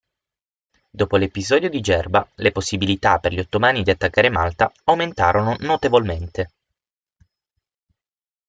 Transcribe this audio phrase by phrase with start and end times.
[0.89, 6.53] Dopo l'episodio di Gerba, le possibilità per gli ottomani di attaccare Malta aumentarono notevolmente.